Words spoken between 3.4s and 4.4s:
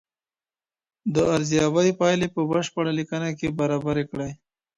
برابري کړئ.